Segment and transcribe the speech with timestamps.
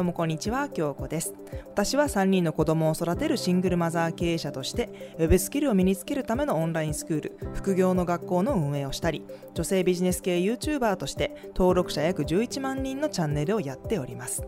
[0.00, 1.34] どうもこんにちは、京子です。
[1.66, 14.42] 私は3人の子供を育てるシングルマザー経営者として、ウェブスキルを身につけるためのオンラインスクール、副業の学校の運営をしたり、女性ビジネス系 YouTuber として登録者約11万人のチャンネルをやっております。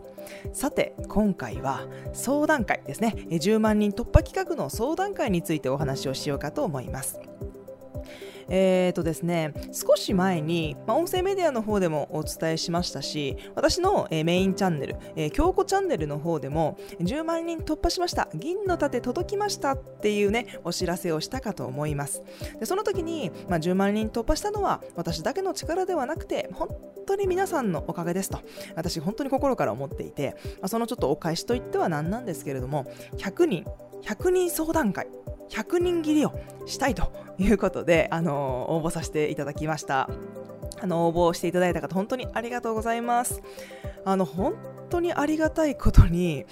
[0.53, 3.13] さて、今回は相談会ですね。
[3.29, 7.19] 10万人突破企画の相談会についてお話をしようかと思います。
[8.49, 22.23] えーとですね、少し前に、まあ、音声メディアの方でもお伝えしましたし、私の、えー、メインチャンネル、えー、京子チャンネルの方でも、10万人突破しました、銀の盾届きましたっていうね、お知らせをしたかと思います。
[22.59, 26.69] でその時に、まあ、10万人突破したのは、私だけの力ではなくて、本
[27.05, 28.39] 当に皆さんのおかげですと、
[28.75, 32.85] 私本当に心から思っていて、まあ、そのちょっとお返しといっては何なんですけれども、
[33.17, 33.65] 100人、
[34.03, 35.07] 100人相談会、
[35.49, 36.33] 100人切りを
[36.65, 40.09] したいということで、あの応募させていただきました。
[40.81, 43.41] あの応募していただいた方、本当にありがとうございます。
[44.05, 44.55] あの本
[44.89, 46.45] 当にありがたいことに、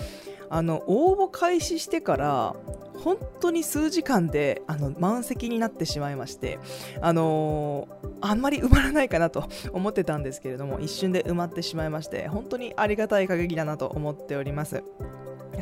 [0.49, 2.55] あの応募開始してから
[3.01, 6.59] 本当に数時間であの満席になってしまいまして、
[7.01, 14.83] あのー、あんまり埋まらないかなと思ってたんですけれども一瞬で埋まってしまいまして本当にありがたい限りだなと思っております。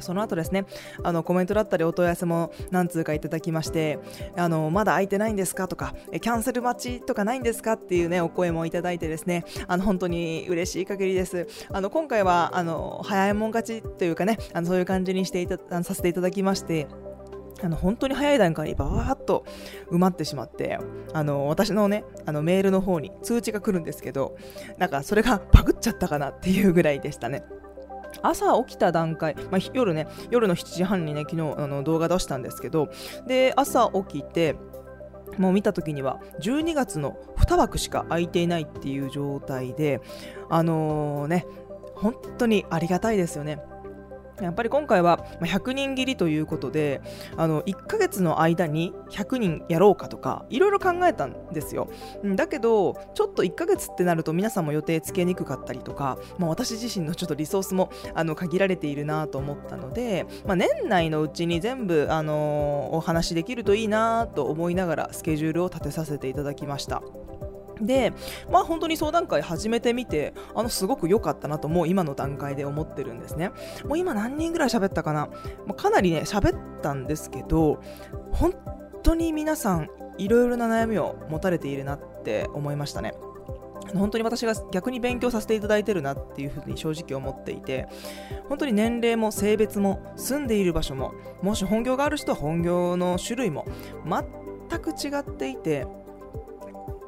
[0.01, 0.65] その後ですね、
[1.03, 3.99] あのコメントだったりお問い合わせも何通かいただきまして、
[4.35, 11.47] あのまだ空いてないんですかとか、キャンセル待ちとかないんですかっていうね、お声もいただいてですね、あの本当に嬉しい限りです。
[11.71, 16.87] あの今回はあの早いもん勝ちというかね、あのそういう感じにしていたあのさせていただきまして、
[17.61, 19.45] あの本当に早い段階にバーッと
[19.91, 20.79] 埋まってしまって
[21.13, 24.37] あの私のねあのメールの方に通知が来るんですけど
[24.77, 27.43] なんかそれがバグっちゃったかなっていうぐらいでしたね。
[28.21, 32.89] 朝起きた段階、まあ、夜ね、夜の7時半にね、昨日あの動画出したんですけど、
[33.27, 34.55] で、朝起きて、
[35.37, 40.01] もう見た時には12月の2枠しか空いていないっていう状態で、
[40.49, 41.45] あのー、ね、
[41.95, 43.59] 本当にありがたいですよね。
[44.41, 47.01] やっぱり今回は100人切りということで
[47.37, 51.89] あの1ヶ月の間に100人やろうかとかいろいろ考えたんですよ
[52.35, 67.01] だけどちょっと1ヶ月ってなると皆さんも予定つけにくかったりとか、まあ、私自身のちょっとリソースもあの限られているなと思ったので、まあ、年内のうちに全部、あのー、お話できるといいなと思いながらスケジュールを立てさせていただきました。
[67.81, 68.13] で、
[68.51, 73.51] まあ本当に相談会始めてみて、あのすごく良かったなともう今の段階で思ってるんですね。
[73.85, 75.27] もう今何人ぐらい喋ったかな、
[75.65, 77.81] まあ、かなりね、喋ったんですけど、
[78.31, 78.53] 本
[79.03, 83.13] 当に皆さんいろいろな悩みを持たれているなって思いましたね。
[83.95, 87.87] 本当に私が逆に勉強させていただいてるなっていうふうに正直思っていて
[88.47, 93.65] 本当に年齢も性別も住んでいる場所ももし本業がある人は本業の種類も
[94.05, 95.87] 全く違っていて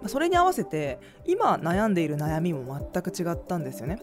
[0.07, 3.99] それに合わせて今悩んでいる悩みも全く違ったんですよね。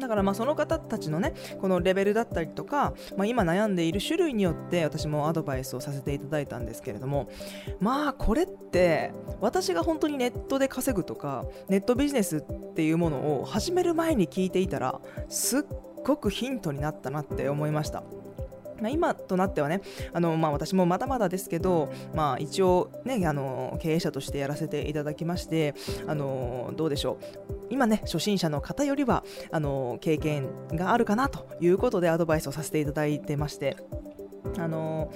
[0.00, 7.30] だからまあその方たちのねこのレベルだったりとか、まあ、今悩んでいる種類によって私もアドバイスをさせていただいたんですけれども
[7.80, 15.62] まあこれって私が本当にネットで稼ぐとかネットビジネスっていうものを始める前に聞いていたらすっ
[16.04, 18.02] ごくヒントになったなって思いました。
[18.80, 25.74] まあ、今となってはねあの、まあ、私もまだまだですけど、まあ、一応、ね、あの経営者としてやらせていただきまして
[26.06, 27.54] あのどうでしょう。
[27.70, 33.76] 今ね初心者の方よりはあの経験があるかなということでアドバイスをさせていただいてまして。
[34.58, 35.12] あの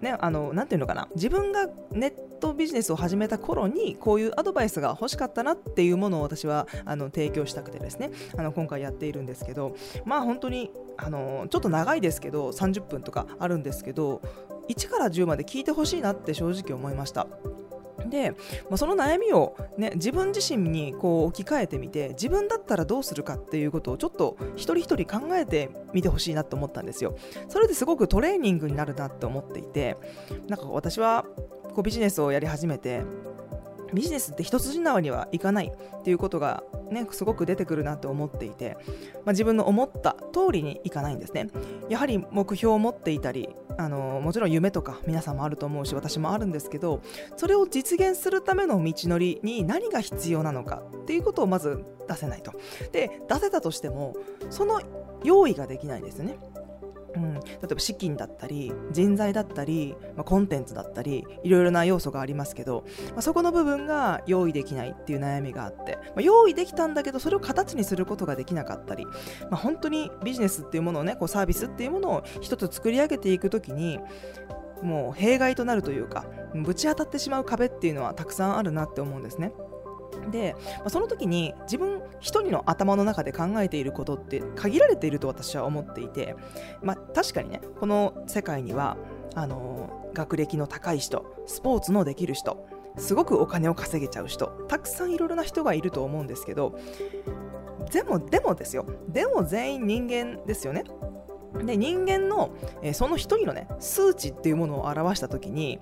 [0.00, 9.74] ね、あの、なていうのかな、自分がネットビジネスを始めた頃に、こういうアドバイスが欲しかったなっていうものを私はあの提供したくてですね、あの今回やっているんですけど、
[10.04, 14.22] まあ本当に、あのちょっと長いですけど、30分とかあるんですけど、
[14.68, 17.26] 1から10まで聞いてほしいなって正直思いました。
[18.08, 18.30] で、
[18.68, 27.16] まあ、その悩みを、ね、自分自身にこう置き換えてみて自分だったらどうするかっていうことをちょっと一人一人考えてみてほしいなと思ったんですよ。
[27.48, 29.96] それですごくトレーニングになるなって思っていて
[30.48, 31.24] なんか私は
[31.74, 33.02] こうビジネスをやり始めて
[33.94, 38.76] ビジネスって一筋縄にはいかないっていうことがね、すごく出てくるなと思っていて、
[39.24, 41.48] まあ、自分の思った通りにいかないんですね。
[41.88, 47.00] やはり目標を持っていたり、あのもちろん夢とか皆さんもあると思うし私もあるんですけど
[47.36, 52.52] それを実現するための道のりに何が必要なのかっていうことをまず出せないと。
[52.90, 54.16] で出せたとしても
[54.50, 54.82] その
[55.22, 56.38] 用意ができないんですね。
[57.14, 69.06] うん、例えば資金だったり人材だったり、まあ、コンテンツだったりいろいろな要素がありますけど、まあ、そこの部分が用意できないっていう悩みがあって、まあ、用意できたんだけどそれを形にすることができなかったり、
[69.50, 73.98] ま本当にビジネスっていうものをねこうサービスっていうものを一つ作り上げていくときに
[74.82, 76.24] もう弊害となるというか
[76.54, 79.52] ぶち当たってしまう壁っていうのはたくさんあるなって思うんですね。
[80.30, 86.36] で、まあ、その時に自分一人の頭の中で考えていることって限られていると私は思っていて、
[86.82, 88.96] まあ、確かにねこの世界には
[89.34, 92.66] あの学歴の高い人スポーツのできる人
[92.96, 96.78] すごくお金を稼げちゃう人たくさんいろいろな人がいると思うんですけど
[97.92, 100.84] でもでもですよでも全員人間ですよね。
[101.64, 102.50] で人間の、
[102.82, 105.80] えー、その一人のね数値っていうものを表した時に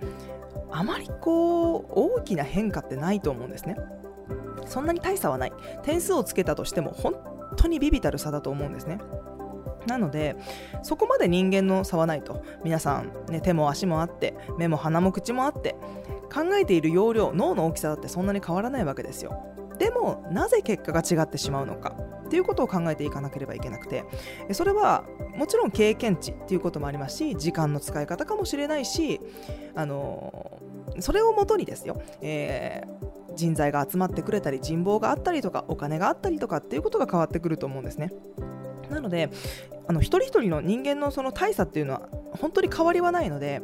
[0.70, 3.76] あまりこう大きな変化ってないと思うんですね。
[4.66, 5.52] そんなに大差はない。
[5.82, 7.14] 点数をつけたとしても本
[7.56, 8.98] 当にビビたる差だと思うんですね。
[9.86, 10.36] なので
[10.82, 12.42] そこまで人間の差はないと。
[12.64, 15.76] 皆さん、ね、手も足もあって目も鼻も口もあって
[16.32, 19.56] 考えている容量脳の大きさだってそんなに変わらないわけですよ。
[19.78, 21.94] でもなぜ結果が違ってしまうのか
[22.26, 24.04] っていうことを考えていかなければいけなくて
[24.52, 25.04] それは
[25.36, 29.20] もちろん経験値っていうこともありますし時間の使い方かもしれないし
[29.74, 30.60] あの
[31.00, 33.05] それをもとにですよ、えー、
[33.36, 38.12] 人材が集まってくれたり人望があったりとかお金があったりとかっていうことが変わってくると思うんですね
[38.90, 39.30] なので
[39.88, 42.08] あの一人一人の人間のその大差っていうのは
[42.40, 43.62] 本当に変わりはないので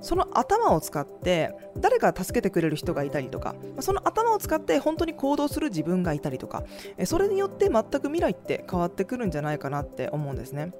[0.00, 6.64] その頭を使って誰か助けてくれる人がいたりとかその頭を使って本当に行動する自分がいたりとか
[7.04, 10.72] それによって全く未来って変わってくるんじゃないかなって思うんですね。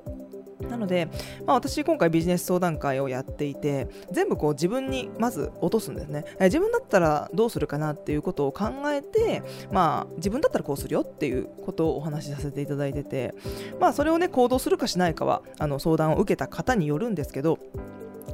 [0.60, 1.08] なので、
[1.46, 9.42] まあ、私今回ビジネス相談会をやっていて全部こう自分にまず落とすんですね、自分だったらどうするかなっていうことを考えて、
[9.72, 13.34] まあ、自分だったらこうするよっていうことをお話しさせていただいてて、
[13.80, 17.58] まあ、それをね行動するかしないかはあの相談を受けた方によるんですけど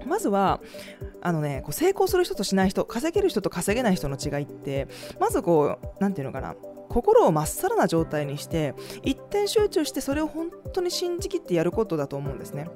[0.06, 0.60] まずは
[1.20, 4.88] あのねこう成功する人としない人稼げる人と稼げない人の違いって
[5.18, 6.54] まずこう何て言うのかな
[6.88, 8.74] 心をまっさらな状態にして
[9.04, 12.68] 一点集中してそれを本当に信じきってやることだと思うんですね。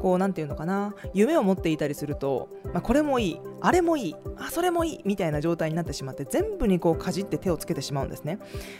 [0.00, 0.94] こう何て言うのかな。
[1.14, 8.38] 夢を持っていたりすると、まあ、これもいいあれもいいあそれもいいみたいな状態になってしまって全部にこうかじって手をつけてしまうんですね。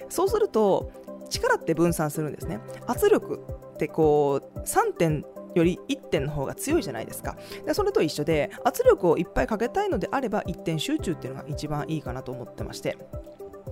[0.09, 0.91] そうすると
[1.29, 2.61] 力って分散するんですね。
[2.87, 3.41] 圧力
[3.75, 5.25] ってこう3点
[5.55, 7.37] より1点の方が強いじゃないですか。
[7.67, 12.97] でそれと一緒で圧力をいっぱいかけたいのであれば一点集中っていうのが一番いいかなと思ってまして。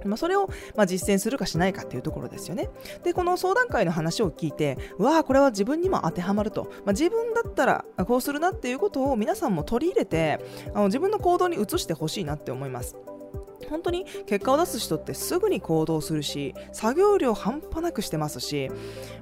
[0.04, 2.68] まあ、それをま実践するかしないかっていうところですよね。
[3.04, 6.64] で、この相談会の話を聞いて、わあ、これは自分にも当てはまると。
[6.84, 10.40] まあ、自分だったらこうするなっていうことを皆さんも取り入れて、
[10.74, 12.96] あの自分の行動に移してほしいなって思います。
[13.68, 18.70] 本当に結果を出す人ってすぐに行動するし作業量半端なくしてますし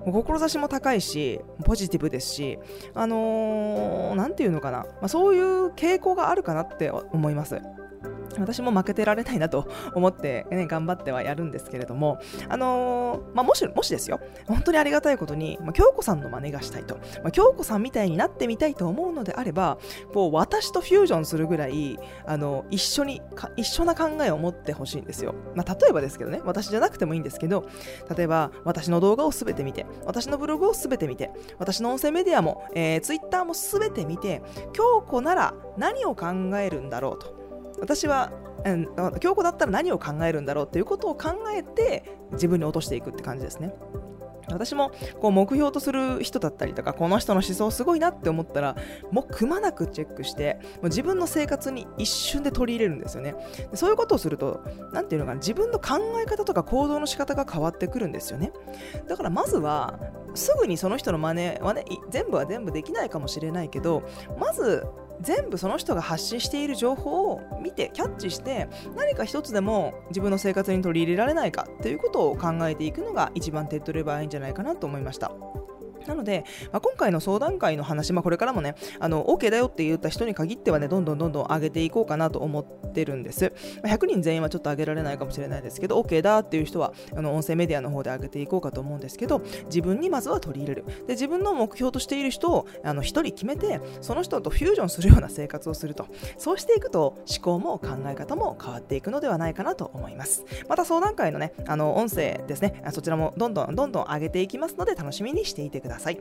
[0.05, 2.59] 志も高いしポジティブですし
[2.95, 7.61] あの何、ー、て言うのかな、まあ、そういう傾向があるかなって思います
[8.41, 19.79] 私も負けてられないなと思って、ね、頑張ってはやるんですけれども、あのー、まあ、もし、もしですよ、本当にありがたいことに、まあ、京子さんの真似がしたいと、まあ、京子さんみたいになってみたいと思うのであれば、
[20.13, 23.23] こう、私とフュージョンするぐらい、あの、一緒に、
[23.57, 25.35] 一緒な考えを持ってほしいんですよ。
[25.55, 27.67] まあ、例えばですけどね、私じゃなくてもいいんですけど、
[28.17, 34.43] 例えば、私の動画をすべて見て、私のブログをすべて見て、私の音声メディアも、えー、ツイッターもすべて見て、
[34.73, 36.27] 京子なら何を考
[36.59, 37.46] えるんだろうと。
[37.81, 38.33] 私は、
[38.65, 38.89] うん、
[39.21, 43.75] 京子だったら何を考えるんだろうっていうことを考えて自分に落としていくって感じですね。
[44.49, 48.77] 私もこう目標とする人だったりとかこの人の思想すごいなって思ったら
[49.11, 53.35] もうくまなくチェックしてもう自分の生活に一瞬で取り入れるんですよね
[53.75, 58.53] そういうことをすると何ていうのかな自分の考え方とか行動の仕方が変わってくるんですよね
[59.09, 59.99] だからまずは
[60.35, 64.87] すぐにその人の真似はね全部は全部できないかもしれないけどまず
[65.21, 75.33] 全部その人が発信している情報を見てキャッチして何か一つでも自分の生活に取り入れられないかということを考えていくのが一番手っ取り早いんじゃないかなと思いました。
[76.09, 83.53] なので、まあ、今回の相談会の話、まあ、これからもね、あの OK だよって言った人に限ってはね、どんどんどんどん上げていこうかなと思ってるんです。
[83.83, 90.85] まあ、100人全員はちょっと上げられないかもしれないですけど、OK だっていう人は、あの音声メディアの方で上げていこうかと思うんですけど、自分にまずは取り入れる。
[91.07, 96.07] で、自分の目標としている人をあの1人決めて、その人とフュージョンするような生活をすると。
[96.39, 100.45] そうしていくと、思考も考え方も変わっていくのではないかなと思います。
[100.69, 106.21] また相談会のね、あの音声ですね、そちらもどんどんどんどん上げていきますので、楽しみにしていてくださいださい。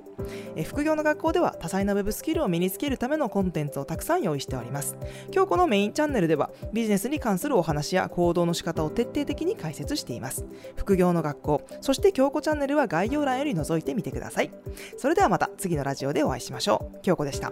[0.56, 4.98] え副業の学校では多彩な Web スキルを身につけるためのコンテンツをたくさん用意しております。
[5.32, 10.46] 今日このメインチャンネルではビジネスに関するお話や行動の仕方を徹底的に解説しています。
[10.76, 14.52] 副業の学校そして京子チャンネルは概要欄より覗いてみてください。
[14.98, 17.02] それではまた次のラジオでお会いしましょう。
[17.02, 17.52] 京子でした。